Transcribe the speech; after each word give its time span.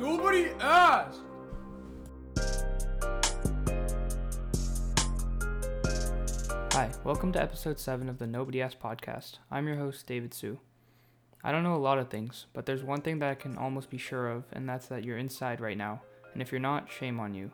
Nobody 0.00 0.46
asked! 0.60 1.20
Hi, 6.72 6.90
welcome 7.04 7.32
to 7.32 7.42
episode 7.42 7.78
7 7.78 8.08
of 8.08 8.16
the 8.16 8.26
Nobody 8.26 8.62
Asked 8.62 8.80
podcast. 8.80 9.40
I'm 9.50 9.66
your 9.66 9.76
host, 9.76 10.06
David 10.06 10.32
Sue. 10.32 10.58
I 11.44 11.52
don't 11.52 11.64
know 11.64 11.74
a 11.74 11.76
lot 11.76 11.98
of 11.98 12.08
things, 12.08 12.46
but 12.54 12.64
there's 12.64 12.82
one 12.82 13.02
thing 13.02 13.18
that 13.18 13.28
I 13.28 13.34
can 13.34 13.58
almost 13.58 13.90
be 13.90 13.98
sure 13.98 14.30
of, 14.30 14.44
and 14.54 14.66
that's 14.66 14.86
that 14.86 15.04
you're 15.04 15.18
inside 15.18 15.60
right 15.60 15.76
now. 15.76 16.00
And 16.32 16.40
if 16.40 16.50
you're 16.50 16.62
not, 16.62 16.90
shame 16.90 17.20
on 17.20 17.34
you. 17.34 17.50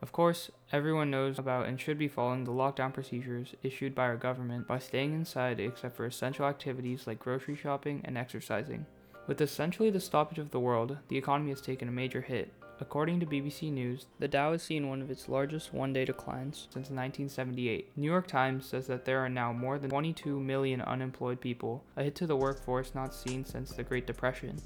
Of 0.00 0.12
course, 0.12 0.52
everyone 0.70 1.10
knows 1.10 1.36
about 1.36 1.66
and 1.66 1.80
should 1.80 1.98
be 1.98 2.06
following 2.06 2.44
the 2.44 2.52
lockdown 2.52 2.94
procedures 2.94 3.56
issued 3.64 3.92
by 3.92 4.04
our 4.04 4.16
government 4.16 4.68
by 4.68 4.78
staying 4.78 5.14
inside 5.14 5.58
except 5.58 5.96
for 5.96 6.06
essential 6.06 6.46
activities 6.46 7.08
like 7.08 7.18
grocery 7.18 7.56
shopping 7.56 8.02
and 8.04 8.16
exercising. 8.16 8.86
With 9.26 9.40
essentially 9.40 9.90
the 9.90 10.00
stoppage 10.00 10.38
of 10.38 10.50
the 10.50 10.60
world, 10.60 10.98
the 11.08 11.16
economy 11.16 11.50
has 11.50 11.60
taken 11.60 11.88
a 11.88 11.92
major 11.92 12.20
hit. 12.20 12.52
According 12.80 13.20
to 13.20 13.26
BBC 13.26 13.72
News, 13.72 14.06
the 14.18 14.26
Dow 14.26 14.50
has 14.50 14.62
seen 14.62 14.88
one 14.88 15.00
of 15.00 15.10
its 15.10 15.28
largest 15.28 15.72
one 15.72 15.92
day 15.92 16.04
declines 16.04 16.66
since 16.72 16.90
1978. 16.90 17.96
New 17.96 18.10
York 18.10 18.26
Times 18.26 18.66
says 18.66 18.88
that 18.88 19.04
there 19.04 19.20
are 19.20 19.28
now 19.28 19.52
more 19.52 19.78
than 19.78 19.90
22 19.90 20.40
million 20.40 20.80
unemployed 20.80 21.40
people, 21.40 21.84
a 21.96 22.02
hit 22.02 22.16
to 22.16 22.26
the 22.26 22.36
workforce 22.36 22.96
not 22.96 23.14
seen 23.14 23.44
since 23.44 23.70
the 23.70 23.84
Great 23.84 24.08
Depression. 24.08 24.60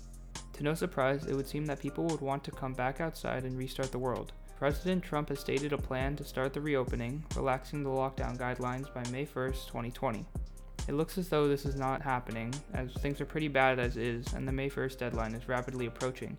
To 0.55 0.62
no 0.62 0.73
surprise, 0.73 1.27
it 1.27 1.34
would 1.34 1.46
seem 1.46 1.66
that 1.66 1.80
people 1.80 2.04
would 2.07 2.23
want 2.23 2.43
to 2.45 2.51
come 2.51 2.73
back 2.73 2.98
outside 2.98 3.45
and 3.45 3.59
restart 3.59 3.93
the 3.93 3.98
world. 3.98 4.32
President 4.57 5.04
Trump 5.04 5.29
has 5.29 5.41
stated 5.41 5.74
a 5.74 5.79
plan 5.79 6.16
to 6.16 6.24
start 6.24 6.54
the 6.54 6.60
reopening, 6.62 7.23
relaxing 7.37 7.82
the 7.82 7.91
lockdown 7.91 8.38
guidelines 8.38 8.93
by 8.95 9.04
May 9.10 9.27
1st, 9.27 9.66
2020. 9.66 10.24
It 10.88 10.95
looks 10.95 11.18
as 11.18 11.28
though 11.28 11.48
this 11.48 11.64
is 11.64 11.74
not 11.74 12.02
happening, 12.02 12.54
as 12.74 12.92
things 12.95 13.20
are 13.20 13.26
pretty 13.26 13.48
bad 13.48 13.78
as 13.78 13.96
is, 13.96 14.32
and 14.34 14.46
the 14.46 14.52
May 14.52 14.70
1st 14.70 14.98
deadline 14.98 15.34
is 15.34 15.48
rapidly 15.48 15.86
approaching. 15.86 16.36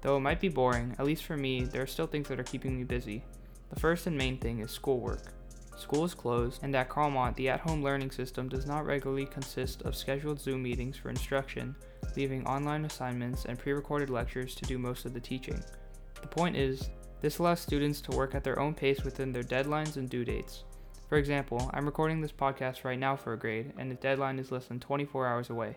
Though 0.00 0.16
it 0.16 0.20
might 0.20 0.40
be 0.40 0.48
boring, 0.48 0.94
at 0.98 1.04
least 1.04 1.24
for 1.24 1.36
me, 1.36 1.64
there 1.64 1.82
are 1.82 1.86
still 1.86 2.06
things 2.06 2.28
that 2.28 2.40
are 2.40 2.44
keeping 2.44 2.76
me 2.78 2.84
busy. 2.84 3.24
The 3.70 3.80
first 3.80 4.06
and 4.06 4.16
main 4.16 4.38
thing 4.38 4.60
is 4.60 4.70
schoolwork. 4.70 5.34
School 5.76 6.04
is 6.04 6.14
closed, 6.14 6.62
and 6.62 6.74
at 6.74 6.88
Carlmont, 6.88 7.36
the 7.36 7.48
at 7.48 7.60
home 7.60 7.82
learning 7.82 8.10
system 8.10 8.48
does 8.48 8.64
not 8.64 8.86
regularly 8.86 9.26
consist 9.26 9.82
of 9.82 9.96
scheduled 9.96 10.40
Zoom 10.40 10.62
meetings 10.62 10.96
for 10.96 11.10
instruction, 11.10 11.74
leaving 12.16 12.46
online 12.46 12.84
assignments 12.84 13.44
and 13.44 13.58
pre 13.58 13.72
recorded 13.72 14.08
lectures 14.08 14.54
to 14.54 14.64
do 14.64 14.78
most 14.78 15.04
of 15.04 15.12
the 15.12 15.20
teaching. 15.20 15.62
The 16.20 16.28
point 16.28 16.56
is, 16.56 16.90
this 17.20 17.38
allows 17.38 17.60
students 17.60 18.00
to 18.02 18.16
work 18.16 18.34
at 18.34 18.44
their 18.44 18.58
own 18.58 18.72
pace 18.72 19.02
within 19.02 19.32
their 19.32 19.42
deadlines 19.42 19.96
and 19.96 20.08
due 20.08 20.24
dates. 20.24 20.64
For 21.08 21.18
example, 21.18 21.70
I'm 21.74 21.84
recording 21.84 22.20
this 22.20 22.32
podcast 22.32 22.82
right 22.82 22.98
now 22.98 23.14
for 23.14 23.34
a 23.34 23.38
grade, 23.38 23.74
and 23.78 23.90
the 23.90 23.96
deadline 23.96 24.38
is 24.38 24.50
less 24.50 24.66
than 24.66 24.80
24 24.80 25.26
hours 25.26 25.50
away. 25.50 25.76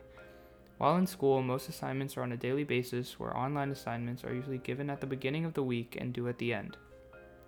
While 0.77 0.95
in 0.97 1.05
school, 1.05 1.41
most 1.41 1.67
assignments 1.67 2.15
are 2.15 2.21
on 2.23 2.31
a 2.31 2.37
daily 2.37 2.63
basis, 2.63 3.19
where 3.19 3.35
online 3.35 3.71
assignments 3.71 4.23
are 4.23 4.33
usually 4.33 4.59
given 4.59 4.89
at 4.89 5.01
the 5.01 5.07
beginning 5.07 5.43
of 5.43 5.53
the 5.53 5.63
week 5.63 5.97
and 5.99 6.13
due 6.13 6.29
at 6.29 6.37
the 6.37 6.53
end. 6.53 6.77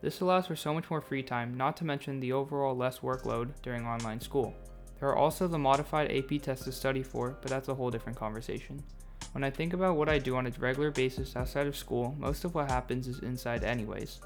This 0.01 0.19
allows 0.19 0.47
for 0.47 0.55
so 0.55 0.73
much 0.73 0.89
more 0.89 1.01
free 1.01 1.23
time, 1.23 1.55
not 1.55 1.77
to 1.77 1.85
mention 1.85 2.19
the 2.19 2.33
overall 2.33 2.75
less 2.75 2.99
workload 2.99 3.49
during 3.61 3.85
online 3.85 4.19
school. 4.19 4.53
There 4.99 5.09
are 5.09 5.15
also 5.15 5.47
the 5.47 5.57
modified 5.57 6.11
AP 6.11 6.41
tests 6.41 6.65
to 6.65 6.73
study 6.73 7.03
for, 7.03 7.37
but 7.41 7.49
that's 7.49 7.69
a 7.69 7.75
whole 7.75 7.89
different 7.89 8.17
conversation. 8.17 8.83
When 9.31 9.43
I 9.43 9.49
think 9.49 9.73
about 9.73 9.95
what 9.95 10.09
I 10.09 10.17
do 10.17 10.35
on 10.35 10.47
a 10.47 10.51
regular 10.59 10.91
basis 10.91 11.35
outside 11.35 11.67
of 11.67 11.77
school, 11.77 12.15
most 12.17 12.43
of 12.43 12.55
what 12.55 12.69
happens 12.69 13.07
is 13.07 13.19
inside, 13.19 13.63
anyways. 13.63 14.19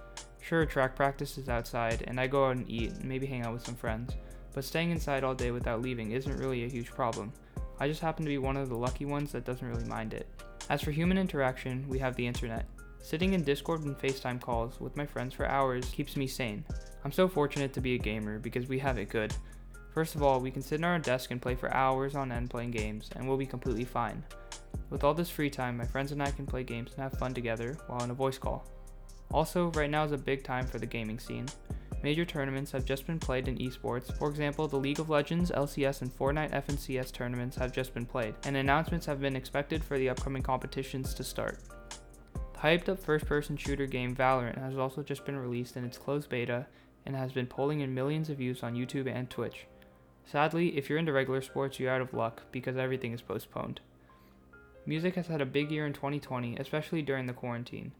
Sure, 0.43 0.65
track 0.65 0.93
practice 0.93 1.37
is 1.37 1.47
outside, 1.47 2.03
and 2.05 2.19
I 2.19 2.27
go 2.27 2.47
out 2.47 2.57
and 2.57 2.69
eat 2.69 2.91
and 2.91 3.05
maybe 3.05 3.25
hang 3.25 3.43
out 3.43 3.53
with 3.53 3.65
some 3.65 3.75
friends, 3.75 4.17
but 4.53 4.65
staying 4.65 4.91
inside 4.91 5.23
all 5.23 5.33
day 5.33 5.51
without 5.51 5.81
leaving 5.81 6.11
isn't 6.11 6.37
really 6.37 6.65
a 6.65 6.69
huge 6.69 6.89
problem. 6.89 7.31
I 7.79 7.87
just 7.87 8.01
happen 8.01 8.25
to 8.25 8.29
be 8.29 8.37
one 8.37 8.57
of 8.57 8.67
the 8.67 8.75
lucky 8.75 9.05
ones 9.05 9.31
that 9.31 9.45
doesn't 9.45 9.65
really 9.65 9.85
mind 9.85 10.13
it. 10.13 10.27
As 10.69 10.81
for 10.81 10.91
human 10.91 11.17
interaction, 11.17 11.87
we 11.87 11.97
have 11.99 12.17
the 12.17 12.27
internet. 12.27 12.65
Sitting 13.01 13.31
in 13.31 13.43
Discord 13.43 13.85
and 13.85 13.97
FaceTime 13.97 14.41
calls 14.41 14.81
with 14.81 14.97
my 14.97 15.05
friends 15.05 15.33
for 15.33 15.45
hours 15.45 15.89
keeps 15.91 16.17
me 16.17 16.27
sane. 16.27 16.65
I'm 17.05 17.13
so 17.13 17.29
fortunate 17.29 17.71
to 17.71 17.81
be 17.81 17.95
a 17.95 17.97
gamer 17.97 18.37
because 18.37 18.67
we 18.67 18.79
have 18.79 18.97
it 18.97 19.07
good. 19.07 19.33
First 19.93 20.13
of 20.13 20.23
all, 20.23 20.41
we 20.41 20.51
can 20.51 20.61
sit 20.61 20.79
in 20.79 20.83
our 20.83 20.99
desk 20.99 21.31
and 21.31 21.41
play 21.41 21.55
for 21.55 21.73
hours 21.73 22.15
on 22.15 22.33
end 22.33 22.49
playing 22.49 22.71
games, 22.71 23.09
and 23.15 23.25
we'll 23.25 23.37
be 23.37 23.45
completely 23.45 23.85
fine. 23.85 24.21
With 24.89 25.05
all 25.05 25.13
this 25.13 25.29
free 25.29 25.49
time, 25.49 25.77
my 25.77 25.85
friends 25.85 26.11
and 26.11 26.21
I 26.21 26.31
can 26.31 26.45
play 26.45 26.65
games 26.65 26.91
and 26.91 27.03
have 27.03 27.17
fun 27.17 27.33
together 27.33 27.77
while 27.87 28.01
on 28.01 28.11
a 28.11 28.13
voice 28.13 28.37
call. 28.37 28.67
Also, 29.31 29.71
right 29.71 29.89
now 29.89 30.03
is 30.03 30.11
a 30.11 30.17
big 30.17 30.43
time 30.43 30.65
for 30.65 30.79
the 30.79 30.85
gaming 30.85 31.19
scene. 31.19 31.47
Major 32.03 32.25
tournaments 32.25 32.71
have 32.71 32.83
just 32.83 33.07
been 33.07 33.17
played 33.17 33.47
in 33.47 33.57
esports. 33.57 34.15
For 34.17 34.29
example, 34.29 34.67
the 34.67 34.77
League 34.77 34.99
of 34.99 35.09
Legends, 35.09 35.51
LCS, 35.51 36.01
and 36.01 36.11
Fortnite 36.11 36.51
FNCS 36.51 37.13
tournaments 37.13 37.55
have 37.55 37.71
just 37.71 37.93
been 37.93 38.05
played, 38.05 38.35
and 38.43 38.57
announcements 38.57 39.05
have 39.05 39.21
been 39.21 39.37
expected 39.37 39.81
for 39.81 39.97
the 39.97 40.09
upcoming 40.09 40.43
competitions 40.43 41.13
to 41.13 41.23
start. 41.23 41.59
The 42.53 42.59
hyped 42.59 42.89
up 42.89 42.99
first 42.99 43.25
person 43.25 43.55
shooter 43.55 43.87
game 43.87 44.15
Valorant 44.15 44.59
has 44.59 44.77
also 44.77 45.01
just 45.01 45.25
been 45.25 45.37
released 45.37 45.77
in 45.77 45.85
its 45.85 45.97
closed 45.97 46.29
beta 46.29 46.67
and 47.05 47.15
has 47.15 47.31
been 47.31 47.47
pulling 47.47 47.79
in 47.79 47.93
millions 47.93 48.29
of 48.29 48.37
views 48.37 48.63
on 48.63 48.75
YouTube 48.75 49.07
and 49.07 49.29
Twitch. 49.29 49.65
Sadly, 50.25 50.77
if 50.77 50.89
you're 50.89 50.99
into 50.99 51.13
regular 51.13 51.41
sports, 51.41 51.79
you're 51.79 51.91
out 51.91 52.01
of 52.01 52.13
luck 52.13 52.43
because 52.51 52.77
everything 52.77 53.13
is 53.13 53.21
postponed. 53.21 53.79
Music 54.85 55.15
has 55.15 55.27
had 55.27 55.41
a 55.41 55.45
big 55.45 55.71
year 55.71 55.85
in 55.85 55.93
2020, 55.93 56.57
especially 56.57 57.01
during 57.01 57.27
the 57.27 57.33
quarantine. 57.33 57.93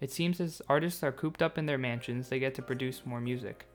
It 0.00 0.12
seems 0.12 0.40
as 0.40 0.62
artists 0.68 1.02
are 1.02 1.12
cooped 1.12 1.42
up 1.42 1.58
in 1.58 1.66
their 1.66 1.78
mansions, 1.78 2.28
they 2.28 2.38
get 2.38 2.54
to 2.54 2.62
produce 2.62 3.04
more 3.04 3.20
music. 3.20 3.66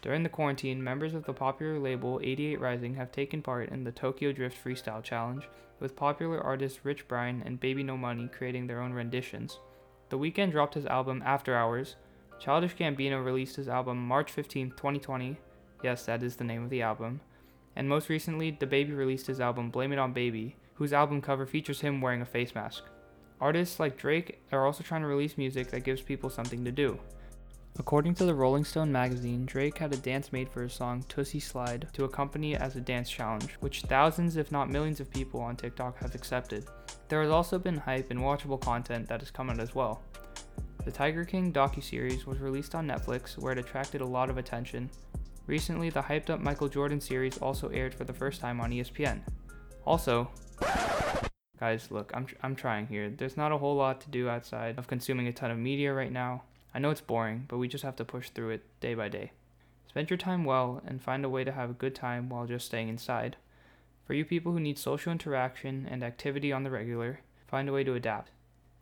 During 0.00 0.22
the 0.22 0.28
quarantine, 0.28 0.82
members 0.82 1.14
of 1.14 1.24
the 1.24 1.32
popular 1.32 1.78
label 1.78 2.20
88 2.22 2.60
Rising 2.60 2.94
have 2.94 3.12
taken 3.12 3.42
part 3.42 3.68
in 3.70 3.84
the 3.84 3.92
Tokyo 3.92 4.32
Drift 4.32 4.62
Freestyle 4.62 5.02
Challenge, 5.02 5.48
with 5.80 5.96
popular 5.96 6.40
artists 6.40 6.84
Rich 6.84 7.06
Brian 7.08 7.42
and 7.44 7.60
Baby 7.60 7.82
No 7.82 7.96
Money 7.96 8.28
creating 8.28 8.66
their 8.66 8.80
own 8.80 8.92
renditions. 8.92 9.58
The 10.08 10.18
Weeknd 10.18 10.52
dropped 10.52 10.74
his 10.74 10.86
album 10.86 11.22
After 11.24 11.56
Hours. 11.56 11.96
Childish 12.40 12.76
Gambino 12.76 13.24
released 13.24 13.56
his 13.56 13.68
album 13.68 13.98
March 13.98 14.30
15, 14.30 14.70
2020. 14.70 15.36
Yes, 15.82 16.06
that 16.06 16.22
is 16.22 16.36
the 16.36 16.44
name 16.44 16.64
of 16.64 16.70
the 16.70 16.82
album. 16.82 17.20
And 17.76 17.88
most 17.88 18.08
recently, 18.08 18.50
DaBaby 18.50 18.96
released 18.96 19.26
his 19.26 19.40
album 19.40 19.70
Blame 19.70 19.92
It 19.92 19.98
On 19.98 20.12
Baby, 20.12 20.56
whose 20.74 20.92
album 20.92 21.20
cover 21.20 21.46
features 21.46 21.80
him 21.80 22.00
wearing 22.00 22.22
a 22.22 22.26
face 22.26 22.54
mask. 22.54 22.84
Artists 23.40 23.78
like 23.78 23.96
Drake 23.96 24.40
are 24.50 24.66
also 24.66 24.82
trying 24.82 25.02
to 25.02 25.06
release 25.06 25.38
music 25.38 25.70
that 25.70 25.84
gives 25.84 26.00
people 26.00 26.28
something 26.28 26.64
to 26.64 26.72
do. 26.72 26.98
According 27.78 28.14
to 28.14 28.24
the 28.24 28.34
Rolling 28.34 28.64
Stone 28.64 28.90
magazine, 28.90 29.46
Drake 29.46 29.78
had 29.78 29.94
a 29.94 29.98
dance 29.98 30.32
made 30.32 30.48
for 30.48 30.62
his 30.64 30.72
song 30.72 31.04
Toosie 31.08 31.40
Slide 31.40 31.86
to 31.92 32.02
accompany 32.02 32.54
it 32.54 32.60
as 32.60 32.74
a 32.74 32.80
dance 32.80 33.08
challenge, 33.08 33.54
which 33.60 33.82
thousands, 33.82 34.36
if 34.36 34.50
not 34.50 34.68
millions, 34.68 34.98
of 34.98 35.12
people 35.12 35.40
on 35.40 35.54
TikTok 35.54 35.96
have 35.98 36.16
accepted. 36.16 36.66
There 37.08 37.22
has 37.22 37.30
also 37.30 37.56
been 37.56 37.76
hype 37.76 38.10
and 38.10 38.18
watchable 38.18 38.60
content 38.60 39.06
that 39.08 39.20
has 39.20 39.30
come 39.30 39.48
out 39.48 39.60
as 39.60 39.76
well. 39.76 40.02
The 40.84 40.90
Tiger 40.90 41.24
King 41.24 41.52
docuseries 41.52 42.26
was 42.26 42.40
released 42.40 42.74
on 42.74 42.88
Netflix, 42.88 43.38
where 43.38 43.52
it 43.52 43.58
attracted 43.58 44.00
a 44.00 44.06
lot 44.06 44.30
of 44.30 44.38
attention. 44.38 44.90
Recently, 45.46 45.90
the 45.90 46.02
hyped 46.02 46.30
up 46.30 46.40
Michael 46.40 46.68
Jordan 46.68 47.00
series 47.00 47.38
also 47.38 47.68
aired 47.68 47.94
for 47.94 48.04
the 48.04 48.12
first 48.12 48.40
time 48.40 48.60
on 48.60 48.72
ESPN. 48.72 49.20
Also, 49.84 50.28
Guys, 51.60 51.90
look, 51.90 52.12
I'm, 52.14 52.26
tr- 52.26 52.36
I'm 52.42 52.54
trying 52.54 52.86
here. 52.86 53.10
There's 53.10 53.36
not 53.36 53.50
a 53.50 53.58
whole 53.58 53.74
lot 53.74 54.00
to 54.02 54.10
do 54.10 54.28
outside 54.28 54.78
of 54.78 54.86
consuming 54.86 55.26
a 55.26 55.32
ton 55.32 55.50
of 55.50 55.58
media 55.58 55.92
right 55.92 56.12
now. 56.12 56.42
I 56.72 56.78
know 56.78 56.90
it's 56.90 57.00
boring, 57.00 57.46
but 57.48 57.58
we 57.58 57.66
just 57.66 57.82
have 57.84 57.96
to 57.96 58.04
push 58.04 58.30
through 58.30 58.50
it 58.50 58.80
day 58.80 58.94
by 58.94 59.08
day. 59.08 59.32
Spend 59.88 60.08
your 60.10 60.18
time 60.18 60.44
well 60.44 60.80
and 60.86 61.02
find 61.02 61.24
a 61.24 61.28
way 61.28 61.42
to 61.42 61.52
have 61.52 61.70
a 61.70 61.74
good 61.74 61.94
time 61.94 62.28
while 62.28 62.46
just 62.46 62.66
staying 62.66 62.88
inside. 62.88 63.36
For 64.06 64.14
you 64.14 64.24
people 64.24 64.52
who 64.52 64.60
need 64.60 64.78
social 64.78 65.10
interaction 65.10 65.88
and 65.90 66.04
activity 66.04 66.52
on 66.52 66.62
the 66.62 66.70
regular, 66.70 67.20
find 67.48 67.68
a 67.68 67.72
way 67.72 67.82
to 67.84 67.94
adapt. 67.94 68.30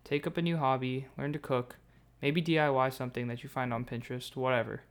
Take 0.04 0.26
up 0.26 0.36
a 0.36 0.42
new 0.42 0.58
hobby, 0.58 1.06
learn 1.16 1.32
to 1.32 1.38
cook, 1.38 1.76
maybe 2.20 2.42
DIY 2.42 2.92
something 2.92 3.26
that 3.28 3.42
you 3.42 3.48
find 3.48 3.72
on 3.72 3.84
Pinterest, 3.84 4.36
whatever. 4.36 4.82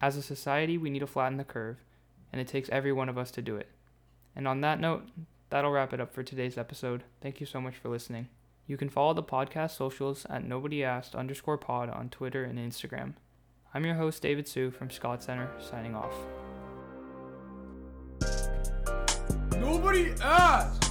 As 0.00 0.16
a 0.16 0.22
society, 0.22 0.78
we 0.78 0.90
need 0.90 1.00
to 1.00 1.06
flatten 1.06 1.38
the 1.38 1.44
curve, 1.44 1.78
and 2.32 2.40
it 2.40 2.48
takes 2.48 2.68
every 2.68 2.92
one 2.92 3.08
of 3.08 3.18
us 3.18 3.30
to 3.32 3.42
do 3.42 3.56
it. 3.56 3.68
And 4.36 4.46
on 4.46 4.60
that 4.60 4.78
note, 4.78 5.08
That'll 5.50 5.70
wrap 5.70 5.92
it 5.92 6.00
up 6.00 6.12
for 6.12 6.22
today's 6.22 6.58
episode. 6.58 7.04
Thank 7.20 7.40
you 7.40 7.46
so 7.46 7.60
much 7.60 7.74
for 7.76 7.88
listening. 7.88 8.28
You 8.66 8.76
can 8.76 8.88
follow 8.88 9.14
the 9.14 9.22
podcast 9.22 9.76
socials 9.76 10.26
at 10.28 10.44
nobody 10.44 10.82
asked 10.82 11.14
underscore 11.14 11.58
pod 11.58 11.88
on 11.88 12.08
Twitter 12.08 12.42
and 12.44 12.58
Instagram. 12.58 13.14
I'm 13.72 13.84
your 13.84 13.94
host, 13.94 14.22
David 14.22 14.48
Sue 14.48 14.70
from 14.70 14.90
Scott 14.90 15.22
Center, 15.22 15.48
signing 15.60 15.94
off. 15.94 16.14
Nobody 19.52 20.14
asked! 20.20 20.85